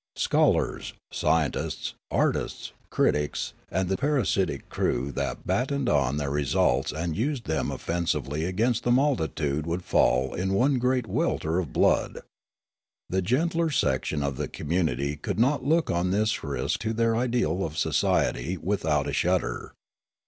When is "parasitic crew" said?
3.97-5.11